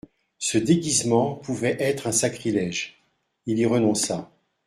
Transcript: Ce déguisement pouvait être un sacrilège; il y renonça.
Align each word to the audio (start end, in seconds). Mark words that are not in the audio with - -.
Ce 0.39 0.57
déguisement 0.57 1.35
pouvait 1.35 1.77
être 1.79 2.07
un 2.07 2.11
sacrilège; 2.11 3.03
il 3.45 3.59
y 3.59 3.67
renonça. 3.67 4.31